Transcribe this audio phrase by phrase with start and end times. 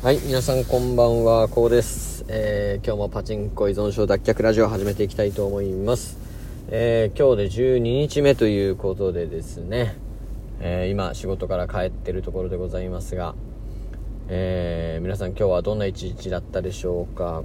[0.00, 2.24] はい、皆さんこんばんは、こうです。
[2.28, 6.18] えー、今日もパチンコ依存症脱却ラジオを始めていきたいと思います。
[6.68, 9.96] えー、今日で12日目ということでですね、
[10.60, 13.34] えー、今仕事から帰ってるところでございますが、
[14.28, 17.42] え皆さん今日はどんな一日だったでしょうか。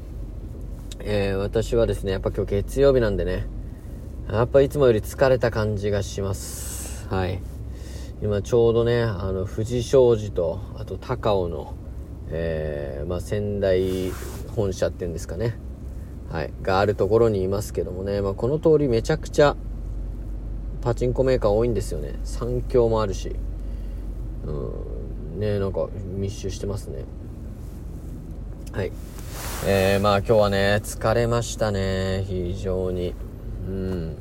[1.00, 3.48] え私はですね、やっぱ今日月曜日なんでね、
[4.32, 7.08] やっぱいつもより疲れた感じがします。
[7.10, 7.42] はい。
[8.22, 11.74] 今ちょうどね、あの、富士商事と、あと高尾の、
[12.36, 14.12] えー、まあ、仙台
[14.56, 15.56] 本社っていうんですかね、
[16.32, 19.56] はい、があるところにいますけどもね、まあ、この通りめちゃくちゃ
[20.82, 22.20] パチンコメーカー多いんですよね。
[22.26, 23.34] 三強もあるし。
[24.46, 25.40] うん。
[25.40, 25.88] ねなんか
[26.18, 27.06] 密集してますね。
[28.74, 28.92] はい。
[29.66, 32.26] えー、まあ今日はね疲れましたね。
[32.28, 33.14] 非常に。
[33.68, 34.18] うん。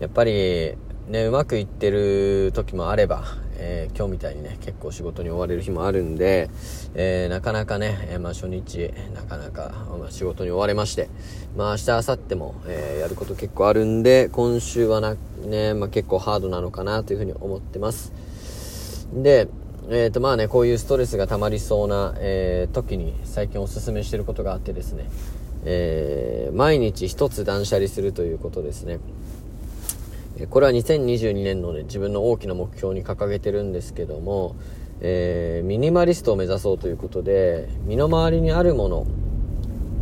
[0.00, 0.76] やっぱり
[1.08, 3.24] ねうまくいってる時もあれば
[3.64, 6.50] えー、今日みたいにね結構仕事に追われる日もあるんで、
[6.94, 11.08] えー、なかなかね、えー、まあ、初日なかなか、まあ、仕事に追われまして
[11.56, 18.12] まあ明日明後日も、えやること結構あるんで今週はなね、まあ、結構ハードなのかなというふうに思ってます。
[19.14, 19.48] で
[19.90, 25.10] えーとまあね、こういうストレスが溜まりそうな、え時に最近おすすめしてることがあってですね、
[25.64, 29.00] え毎日一つ断捨離するということですね。
[30.50, 34.56] これは2022年のね、自分の大きな目標に掲げてるんですけども、
[35.00, 39.06] えー、ミニマリストを目指そうということで、身の回りにあるもの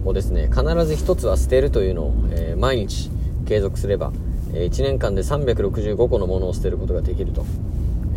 [0.04, 3.10] をですね、必ず一つは捨てるというのを、えー、毎日
[3.46, 4.12] 継続すれば、
[4.52, 7.44] え1年間で365個のものを捨てることができると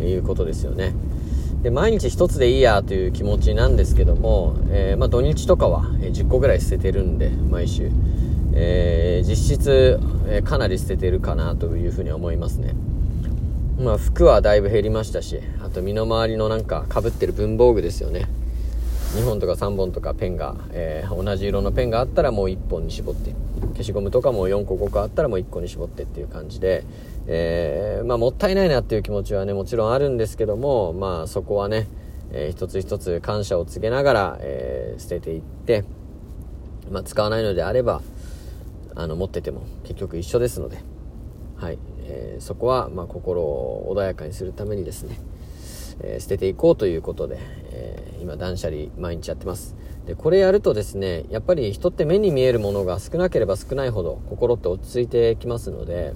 [0.02, 0.94] いうことですよね。
[1.62, 7.90] で、毎日一つでいいやという気持ちなんですけども、えー、まあ、土日とかは10個ぐらい捨ててるんで、毎週。
[8.56, 12.74] えー、実質、え、かなり捨ててるかなというふうに思いますね。
[13.78, 18.26] まあ、服はだいぶ減りましたし、あと身の回りのなんか被ってる文房具ですよね。
[19.16, 23.32] 2本とか3本とかペンが、えー、同じ色のペンがあったらもう1本に絞って、
[23.72, 26.84] 消しゴムとかも4個5個あったらもう1個に絞ってっていう感じで、
[27.26, 31.88] えー、まあ、もったいないなっていう気持ちはね、もちろんあるんですけども、まあ、そこはね、
[32.32, 35.84] えー、一つ一つ感謝を告げながら、え捨てていって、
[36.90, 38.02] まあ、使わないのであれば、
[38.94, 40.78] あの持ってても結局一緒ですので、
[41.56, 41.78] はい。
[42.06, 45.18] えー、そこはま心を穏やかにするためにですね、
[46.02, 47.38] えー、捨てていこうということで、
[47.72, 49.74] えー、今断捨離毎日やってます。
[50.06, 56.12] でこれやるとですねやっぱり人って目に見えるものが少なければ少ないほど心って落ち着いてきますので、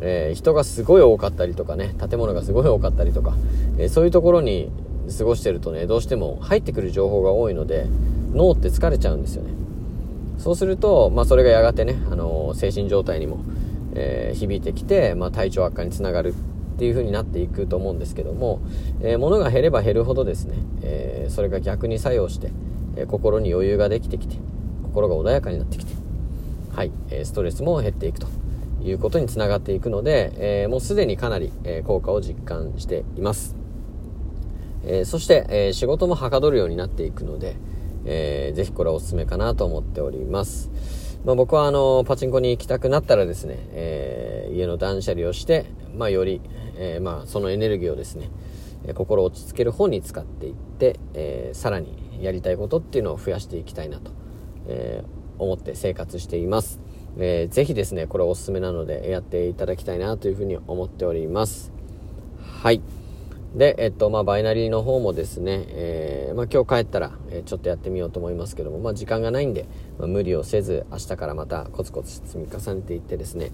[0.00, 3.34] え人がすごい多かったりとかね建物がすごい多かったりとか、
[3.78, 4.70] えそういうところに
[5.16, 7.86] 過ごしてるとねどうしても入ってくる情報が多いので
[8.32, 9.50] 脳って疲れちゃうんですよね。
[10.38, 13.40] そうすると、まあ、それがやがてね、あの精神状態にも、
[13.94, 18.60] えー、響いてきて、まあ、体調悪化につながるっていう風になっていくと思うんですけども、
[19.02, 22.52] えー、物が減れば減るほどですね、えー、それが逆に作用して、
[22.96, 24.36] え心に余裕ができてきて
[24.84, 25.92] 心が穏やかになってきて
[26.72, 28.28] はい、えストレスも減っていくと
[28.80, 33.56] いうことにつながっていくので、えもうすでにかなり、え効果を実感しています、
[34.84, 37.56] えそして、え仕事もはかどるようになっていくので、
[38.10, 40.70] えー、ぜひこれおすすめかなと思っております。
[41.24, 46.40] まあ、僕はあの、パチンコに行きたくなったらですね、えー、家の断捨離をして、まあ、より、
[46.76, 48.30] えー、まあ、そのエネルギーをですね、
[48.94, 54.12] 心を落ち着ける方に使っていって、えー、さらにやりたいことっていうのを増やしていきたいなと、
[54.68, 56.80] えー、思って生活しています。
[57.18, 61.72] えー、ぜひですね、これおすすめなのでやっていただきたいなというふうに思っております。
[62.62, 62.80] はい。
[63.54, 69.66] で、えっと、まあ、バイナリーの方もですね、えー、まあ、今日帰ったら、え、ちょっとやってみようと思いますけども、まあ、時間がないんで、
[69.98, 73.50] まあ、無理をせず、明日からまたコツコツ積み重ねていってですね、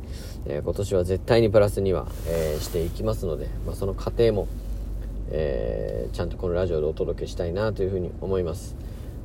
[0.47, 4.49] えー、今年は絶対にプラスには、えしていきますので、まあ、その過程も、
[5.31, 8.77] えちゃんとこのラジオでお届けしたいなというふうに思います。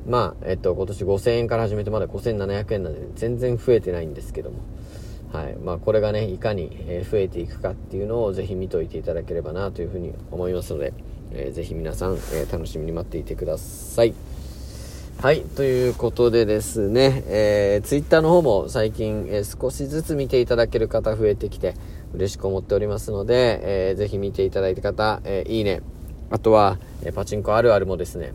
[0.06, 4.58] まあ、えっと、今年5000円から始めてまだ5700円なんで、全然増えてないんですけども、
[5.32, 5.56] はい。
[5.56, 6.70] まあ、これがねいかに
[7.08, 10.92] 増えていくかっていうのをぜひ見といていただければなというふうに思いますので、
[11.32, 14.14] えー、ぜひ皆さん、えー、楽しみに待っていてください。
[15.22, 15.42] はい。
[15.42, 21.74] ということでですね、えー、ツイッターの方も最近、えー、少しずつ見ていただける方増えてきて
[22.14, 25.82] 嬉しく思っておりますので、えー、ぜひ見ていただいた方、えー、いいね。
[26.30, 28.32] あとは、え、パチンコあるあるもですね。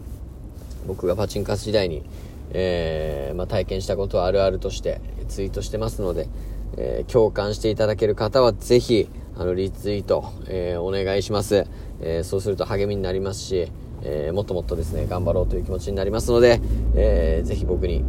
[0.86, 2.04] 僕がパチンカス時代に、
[2.52, 6.28] えまあ、体験したことをあるあるとしてツイートしてますので、
[6.78, 9.08] えー、共感していただける方はぜひ、
[9.38, 11.66] あの、リツイート、えー、お願いします。
[12.02, 13.72] えー、そうすると励みになりますし、
[14.04, 16.62] えもっともっとですね、頑張ろうという気持ちになりますので、
[16.96, 18.04] えー、ぜひ僕に、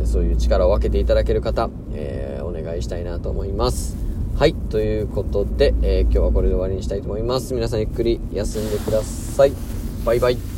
[0.00, 3.96] えそういう力を分けていただける方、えお願いしたいなと思います。
[4.38, 7.54] はい、ということで、え今日はこれで終わりにしたいと思います。
[7.54, 9.52] 皆さんゆっくり休んでください。
[10.04, 10.55] バイバイ。